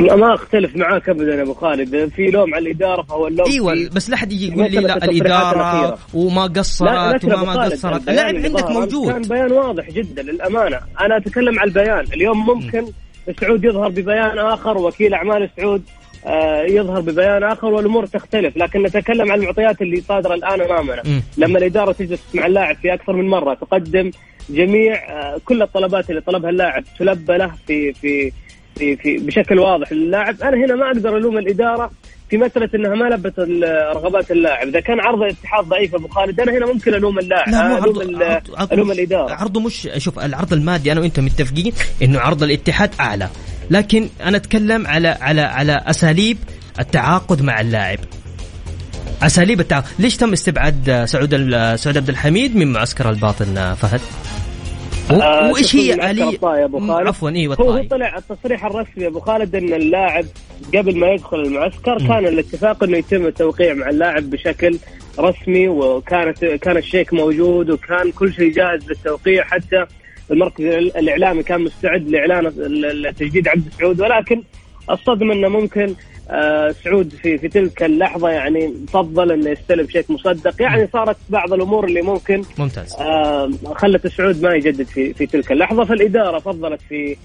[0.01, 2.13] ما أختلف معاك ابدا يا أبو خالد.
[2.17, 5.99] في لوم على الإدارة فهو اللوم أيوه بس لا حد يجي يقول لي لا الإدارة
[6.15, 8.09] وما قصرت وما ما قصرت.
[8.09, 9.13] اللاعب عندك موجود.
[9.13, 10.77] كان بيان واضح جدا للأمانة.
[11.01, 12.05] أنا أتكلم عن البيان.
[12.13, 12.93] اليوم ممكن م.
[13.41, 15.83] سعود يظهر ببيان آخر وكيل أعمال سعود
[16.27, 21.21] آه، يظهر ببيان آخر والأمور تختلف لكن نتكلم عن المعطيات اللي صادرة الآن أمامنا م.
[21.39, 24.11] لما الإدارة تجلس مع اللاعب في أكثر من مرة تقدم
[24.51, 28.33] جميع آه، كل الطلبات اللي طلبها اللاعب تلبى له في في
[28.79, 30.43] في, في بشكل واضح للاعب.
[30.43, 31.91] أنا هنا ما أقدر ألوم الإدارة
[32.31, 33.39] في مسألة إنها ما لبت
[33.97, 37.69] رغبات اللاعب، إذا كان عرض الاتحاد ضعيف أبو خالد أنا هنا ممكن ألوم اللاعب لا
[37.69, 39.33] مو ألوم عرض عرض ألوم الإدارة.
[39.33, 43.29] عرضه مش شوف العرض المادي أنا وأنت متفقين إنه عرض الاتحاد أعلى،
[43.71, 46.39] لكن أنا أتكلم على على على أساليب
[46.81, 47.99] التعاقد مع اللاعب.
[49.23, 51.31] أساليب التعاقد، ليش تم استبعاد سعود
[51.77, 54.01] سعود عبد الحميد من معسكر الباطن فهد؟
[55.11, 59.75] آه وإيش هي آلية عفوا أيوه هو, هو طلع التصريح الرسمي يا أبو خالد إن
[59.75, 60.25] اللاعب
[60.75, 62.09] قبل ما يدخل المعسكر م.
[62.09, 64.79] كان الاتفاق إنه يتم التوقيع مع اللاعب بشكل
[65.19, 69.87] رسمي وكانت كان الشيك موجود وكان كل شيء جاهز للتوقيع حتى
[70.31, 70.65] المركز
[70.97, 72.53] الإعلامي كان مستعد لإعلان
[73.17, 74.01] تجديد عبد السعود.
[74.01, 74.43] ولكن
[74.91, 75.95] الصدمة إنه ممكن
[76.31, 80.63] آه سعود في في تلك اللحظة يعني فضل إنه يستلم شيك مصدق.
[80.63, 82.95] يعني صارت بعض الأمور اللي ممكن ممتاز.
[82.95, 85.85] آه خلت سعود ما يجدد في في تلك اللحظة.
[85.85, 87.17] فالإدارة فضلت في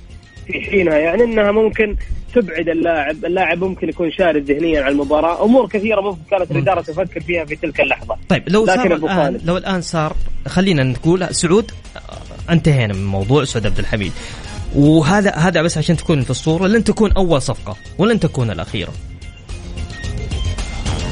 [0.47, 0.97] في حينها.
[0.97, 1.95] يعني إنها ممكن
[2.33, 7.19] تبعد اللاعب، اللاعب ممكن يكون شارد ذهنيا على المباراة، أمور كثيرة ممكن كانت الإدارة تفكر
[7.19, 8.17] فيها في تلك اللحظة.
[8.29, 10.15] طيب لو صار الآن لو الآن صار
[10.47, 11.71] خلينا نقول سعود
[12.49, 14.11] انتهينا من موضوع سعود عبد الحميد.
[14.75, 18.91] وهذا هذا بس عشان تكون في الصورة لن تكون أول صفقة ولن تكون الأخيرة.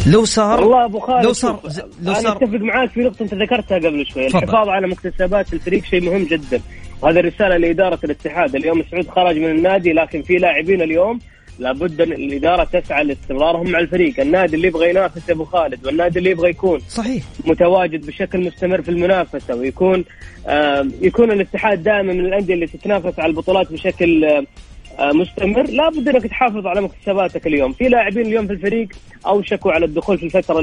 [0.08, 1.60] لو صار والله أبو خالد لو صار
[2.02, 5.84] لو صار أنا أتفق معاك في نقطة أنت ذكرتها قبل شوي الحفاظ على مكتسبات الفريق
[5.84, 6.62] شيء مهم جدا.
[7.02, 8.56] وهذه الرسالة لإدارة الاتحاد.
[8.56, 11.20] اليوم سعود خرج من النادي لكن في لاعبين اليوم
[11.60, 16.30] لابد ان الإدارة تسعى لاستمرارهم مع الفريق، النادي اللي يبغى ينافس أبو خالد والنادي اللي
[16.30, 17.24] يبغى يكون صحيح.
[17.46, 20.06] متواجد بشكل مستمر في المنافسة ويكون
[20.48, 25.64] آه يكون الاتحاد دائما من الأندية اللي تتنافس على البطولات بشكل آه مستمر.
[25.64, 27.74] لابد أنك تحافظ على مكتسباتك اليوم.
[27.74, 28.88] في لاعبين اليوم في الفريق
[29.28, 30.62] أوشكوا على الدخول في الفترة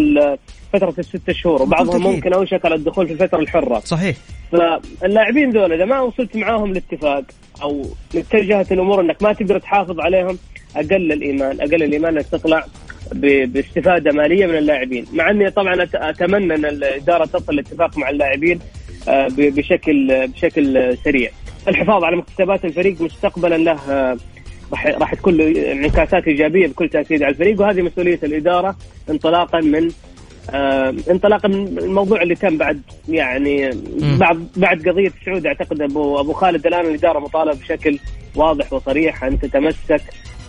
[0.73, 3.81] فترة الست شهور وبعضهم ممكن أوشك على الدخول في الفترة الحرة.
[3.81, 4.17] صحيح.
[4.53, 7.25] فاللاعبين ذول إذا ما وصلت معاهم لاتفاق
[7.63, 7.83] أو
[8.15, 10.39] اتجهت الأمور إنك ما تقدر تحافظ عليهم
[10.81, 12.65] أقل الإيمان أقل الإيمان إنك تطلع
[13.12, 15.07] باستفادة مالية من اللاعبين.
[15.12, 18.59] مع إني طبعا أتمنى إن الإدارة تصل لاتفاق مع اللاعبين
[19.09, 21.31] آه، بشكل بشكل سريع.
[21.69, 24.17] الحفاظ على مكتسبات الفريق مستقبلا له آه،
[24.73, 28.77] راح راح تكون له انعكاسات إيجابية بكل تأكيد على الفريق وهذه مسؤولية الإدارة
[29.11, 29.89] انطلاقا من
[30.51, 35.47] آه انطلاقا من الموضوع اللي تم بعد يعني بعد بعد قضية سعود.
[35.47, 37.99] أعتقد ابو أبو خالد الآن الإدارة مطالبة بشكل
[38.37, 40.01] واضح وصريح أن تتمسك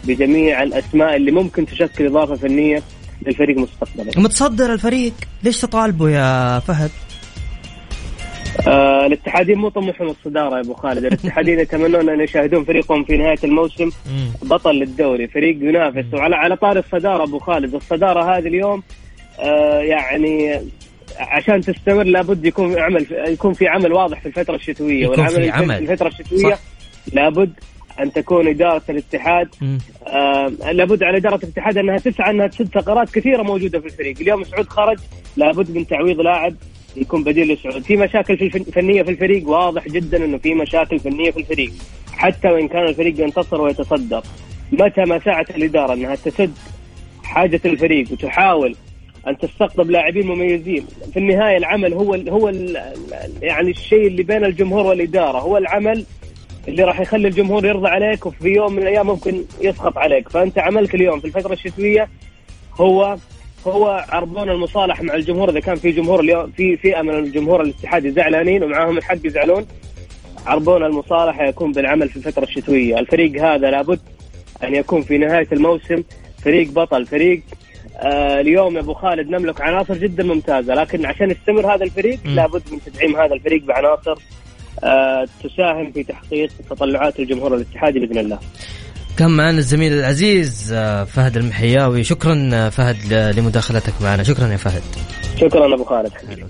[0.03, 2.83] بجميع الأسماء اللي ممكن تشكل إضافة فنية
[3.25, 4.11] للفريق مستقبلا.
[4.17, 6.91] متصدر الفريق ليش تطالبه يا فهد؟
[8.67, 13.39] آه الاتحادين مو طموحهم الصدارة يا أبو خالد، الاتحادين يتمنون أن يشاهدون فريقهم في نهاية
[13.43, 13.89] الموسم
[14.41, 18.83] بطل للدوري، فريق ينافس وعلى على طار الصدارة أبو خالد، الصدارة هذه اليوم
[19.39, 20.61] آه يعني
[21.19, 25.85] عشان تستمر لابد يكون عمل يكون في عمل واضح في الفترة الشتوية والعمل في, عمل.
[25.85, 26.59] في الفترة الشتوية صح.
[27.13, 27.53] لابد
[27.99, 29.47] أن تكون إدارة الاتحاد
[30.07, 34.43] آه لابد على إدارة الاتحاد أنها تسعى أنها تسد ثغرات كثيرة موجودة في الفريق، اليوم
[34.43, 34.97] سعود خرج
[35.37, 36.55] لابد من تعويض لاعب
[36.95, 41.31] يكون بديل لسعود، في مشاكل في فنية في الفريق واضح جدا إنه في مشاكل فنية
[41.31, 41.71] في الفريق،
[42.11, 44.23] حتى وإن كان الفريق ينتصر ويتصدر.
[44.71, 46.51] متى ما سعت الإدارة أنها تسد
[47.23, 48.75] حاجة الفريق وتحاول
[49.27, 50.85] أن تستقطب لاعبين مميزين.
[51.13, 52.77] في النهاية العمل هو ال هو ال
[53.41, 55.37] يعني الشيء اللي بين الجمهور والإدارة.
[55.37, 56.05] هو العمل
[56.67, 60.29] اللي راح يخلي الجمهور يرضى عليك وفي يوم من الأيام ممكن يسخط عليك.
[60.29, 62.09] فأنت عملك اليوم في الفترة الشتوية
[62.75, 63.17] هو
[63.67, 65.49] هو عرضون المصالحه مع الجمهور.
[65.49, 69.65] إذا كان في جمهور اليوم في فئة من الجمهور الاتحادي زعلانين ومعاهم الحق يزعلون
[70.45, 73.99] عرضون المصالحه يكون بالعمل في الفترة الشتوية، الفريق هذا لابد
[74.63, 76.03] أن يكون في نهاية الموسم
[76.43, 77.41] فريق بطل، فريق
[77.97, 82.29] آه اليوم يا أبو خالد نملك عناصر جدا ممتازة، لكن عشان يستمر هذا الفريق م.
[82.29, 84.15] لابد من تدعيم هذا الفريق بعناصر
[85.43, 88.39] تساهم في تحقيق تطلعات الجمهور الاتحادي بإذن الله.
[89.17, 92.03] كان معنا الزميل العزيز آه، فهد المحياوي.
[92.03, 94.23] شكرا آه، فهد لمداخلتك معنا.
[94.23, 94.83] شكرا يا فهد.
[95.41, 96.11] شكرا أبو خالد.
[96.29, 96.47] أهلا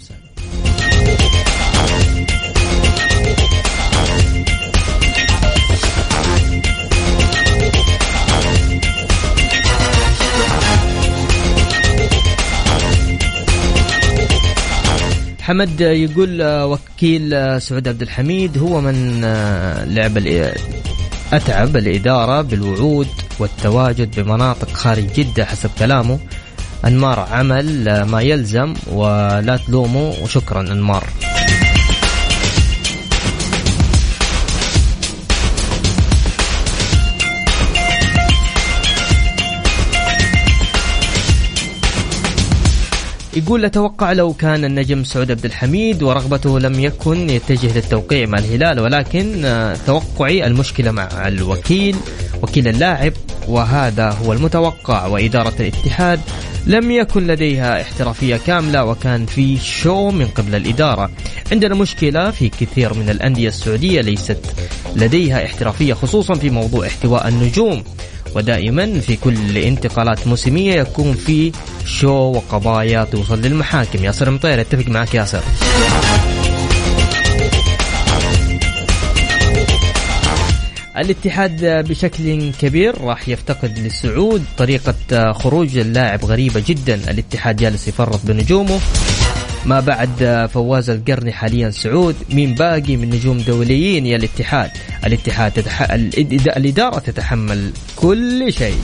[15.47, 19.21] حمد يقول آه، وكيل سعود عبد الحميد هو من
[19.95, 20.17] لعب
[21.33, 23.07] أتعب الإدارة بالوعود
[23.39, 26.19] والتواجد بمناطق خارج جدة حسب كلامه.
[26.85, 31.03] أنمار عمل ما يلزم ولا تلومه وشكرا أنمار.
[43.37, 48.79] يقول أتوقع لو كان النجم سعود عبد الحميد ورغبته لم يكن يتجه للتوقيع مع الهلال
[48.79, 51.95] ولكن آه، توقعي المشكلة مع الوكيل
[52.41, 53.13] وكيل اللاعب
[53.47, 56.19] وهذا هو المتوقع وإدارة الاتحاد
[56.67, 61.09] لم يكن لديها احترافية كاملة وكان في شو من قبل الإدارة.
[61.51, 64.39] عندنا مشكلة في كثير من الأندية السعودية ليست
[64.95, 67.83] لديها احترافية خصوصا في موضوع احتواء النجوم.
[68.35, 71.51] ودائما في كل انتقالات موسمية يكون في
[71.85, 74.03] شو وقضايا توصل للمحاكم.
[74.03, 75.41] ياسر مطير أتفق معك ياسر.
[80.97, 86.95] الاتحاد بشكل كبير راح يفتقد للسعود طريقة خروج اللاعب غريبة جدا.
[86.95, 88.79] الاتحاد جالس يفرط بنجومه.
[89.67, 94.71] ما بعد فواز القرني حاليا سعود مين باقي من نجوم دوليين يا الاتحاد؟
[95.05, 95.91] الاتحاد تتح...
[96.57, 98.75] الإدارة تتحمل كل شيء.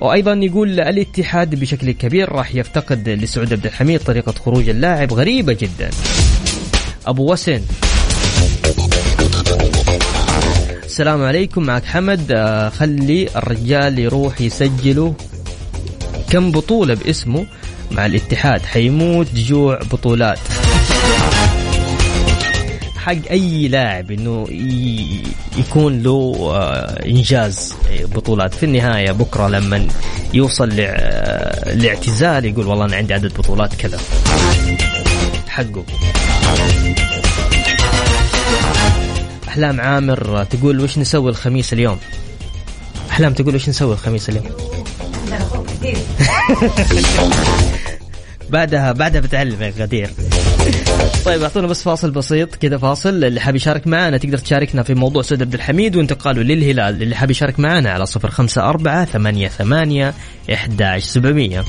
[0.00, 5.90] وأيضا يقول الاتحاد بشكل كبير راح يفتقد لسعود عبد الحميد طريقة خروج اللاعب غريبة جدا.
[7.06, 7.60] أبو وسن.
[10.84, 12.32] السلام عليكم معك حمد.
[12.32, 15.12] آه، خلي الرجال يروح يسجلوا.
[16.30, 17.46] كم بطولة باسمه؟
[17.92, 20.38] مع الاتحاد حيموت جوع بطولات.
[22.96, 24.46] حق أي لاعب إنه
[25.58, 27.74] يكون له آه، إنجاز
[28.14, 28.54] بطولات.
[28.54, 29.88] في النهاية بكرة لما
[30.34, 30.68] يوصل
[31.66, 33.98] لاعتزال يقول والله أنا عندي عدد بطولات كذا.
[35.48, 35.84] حقه.
[39.48, 41.98] أحلام عامر تقول وش نسوي الخميس اليوم؟
[43.10, 44.44] أحلام تقول وش نسوي الخميس اليوم؟
[48.52, 50.10] بعدها بعدها بتعلم يا غدير.
[51.26, 53.24] طيب أعطونا بس فاصل بسيط كذا فاصل.
[53.24, 57.02] اللي حاب يشارك معنا تقدر تشاركنا في موضوع سعود عبد الحميد وانتقاله للهلال.
[57.02, 60.14] اللي حاب يشارك معنا على صفر خمسة أربعة ثمانية ثمانية
[60.52, 61.64] إحداش سبعمية.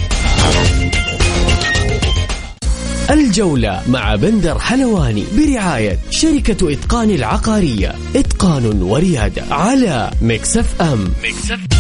[3.10, 7.96] الجولة مع بندر حلواني برعاية شركة إتقان العقارية.
[8.16, 11.14] إتقان وريادة على ميكس أف أم.
[11.24, 11.73] ميكس أف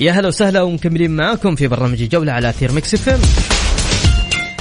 [0.00, 3.20] يا هلا وسهلا ومكملين معاكم في برنامج الجولة على أثير ميكس إف إم.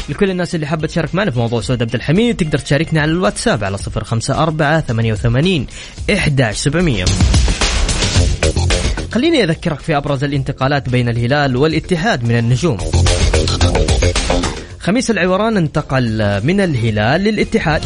[0.09, 3.63] لكل الناس اللي حابة تشارك معنا في موضوع سعود عبد الحميد تقدر تشاركنا على الواتساب
[3.63, 5.67] على صفر خمسة أربعة ثمانية وثمانين
[6.13, 7.05] إحداش سبعمية.
[9.13, 12.77] خليني أذكرك في أبرز الانتقالات بين الهلال والاتحاد من النجوم.
[14.79, 17.81] خميس العويران انتقل من الهلال للاتحاد.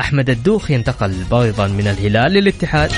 [0.00, 2.90] أحمد الدوخي انتقل أيضا من الهلال للاتحاد.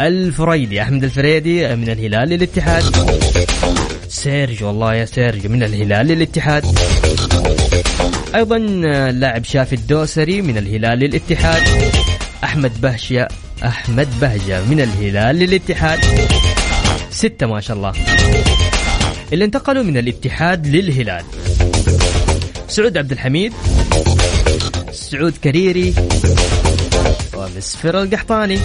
[0.00, 2.84] الفريدي أحمد الفريدي من الهلال للاتحاد.
[4.08, 6.64] سيرجيو والله يا سيرجيو من الهلال للاتحاد.
[8.34, 11.62] أيضا اللاعب شافي الدوسري من الهلال للاتحاد.
[12.44, 13.28] أحمد بهجة
[13.64, 15.98] أحمد بهجة من الهلال للاتحاد.
[17.10, 17.92] ستة ما شاء الله.
[19.32, 21.24] اللي انتقلوا من الاتحاد للهلال.
[22.68, 23.52] سعود عبد الحميد
[24.92, 25.94] سعود كريري
[27.34, 28.58] ومسفر القحطاني.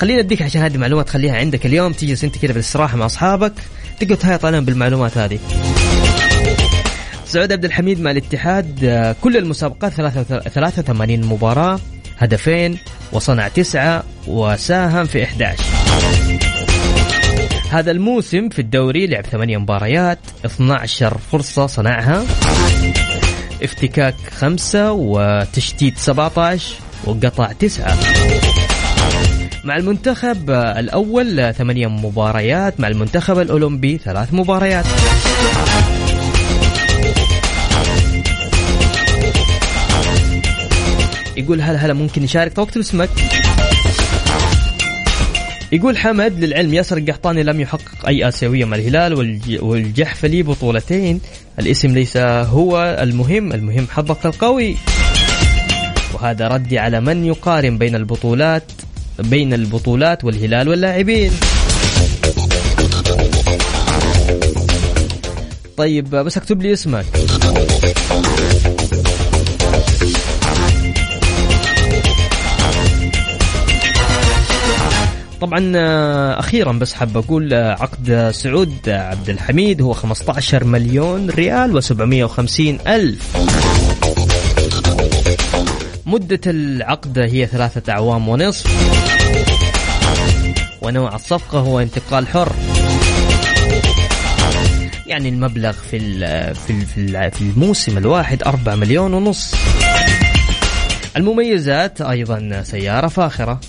[0.00, 3.52] خلينا أديك عشان هذه المعلومات خليها عندك اليوم تجلس أنت كذا بالاستراحه مع أصحابك
[4.00, 5.38] تقعد تهيط عليهم بالمعلومات هذه.
[7.24, 11.80] سعود عبد الحميد مع الاتحاد آه، كل المسابقات 83 مباراة
[12.18, 12.78] هدفين
[13.12, 15.64] وصنع تسعة وساهم في 11
[17.70, 22.24] هذا الموسم في الدوري لعب ثمانية مباريات 12 فرصة صنعها
[23.62, 26.74] افتكاك خمسة وتشتيت 17
[27.04, 27.96] وقطع تسعة.
[29.64, 34.84] مع المنتخب الأول ثمانية مباريات مع المنتخب الأولمبي ثلاث مباريات.
[41.36, 43.10] يقول هل هلا ممكن نشارك توكتب اسمك
[45.72, 49.14] يقول حمد للعلم ياسر القحطاني لم يحقق أي آسيوية مع الهلال
[49.62, 51.20] والجحفلي بطولتين.
[51.58, 54.76] الاسم ليس هو المهم المهم حظك القوي.
[56.14, 58.72] وهذا ردي على من يقارن بين البطولات.
[59.18, 61.32] بين البطولات والهلال واللاعبين.
[65.76, 67.04] طيب بس اكتب لي اسمك.
[75.40, 75.72] طبعا
[76.38, 83.36] أخيرا بس حاب أقول عقد سعود عبد الحميد هو 15 مليون ريال و750 ألف.
[86.10, 88.66] مدة العقد هي ثلاثة أعوام ونصف.
[90.82, 92.52] ونوع الصفقة هو انتقال حر.
[95.06, 95.98] يعني المبلغ في
[96.54, 96.86] في
[97.30, 99.54] في الموسم الواحد 4 مليون ونص.
[101.16, 103.60] المميزات أيضا سيارة فاخرة.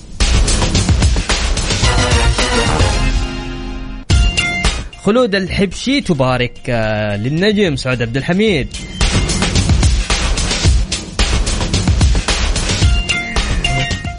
[5.03, 8.67] خلود الحبشي تبارك آه، للنجم سعود عبد الحميد.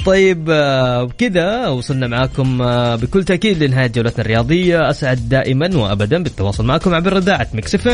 [0.06, 4.90] طيب آه، بكذا وصلنا معاكم آه، بكل تأكيد لنهاية جولتنا الرياضية.
[4.90, 7.88] أسعد دائما وأبدا بالتواصل معكم عبر إذاعة ميكس إف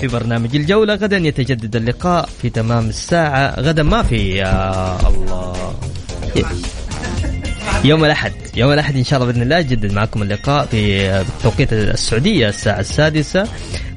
[0.00, 5.74] في برنامج الجولة غدا يتجدد اللقاء في تمام الساعة غدا ما في يا الله.
[7.84, 12.48] يوم الأحد يوم الأحد إن شاء الله بإذن الله يجدد معكم اللقاء في توقيت السعودية
[12.48, 13.48] الساعة السادسة.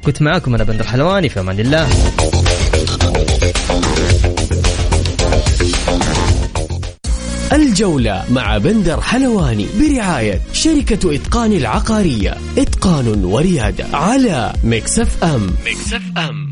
[0.04, 1.88] كنت معكم أنا بندر حلواني في أمان الله.
[7.76, 12.36] الجولة مع بندر حلواني برعاية شركة إتقان العقارية.
[12.58, 15.46] إتقان وريادة على مكسف أم.
[15.66, 16.50] مكسف أم.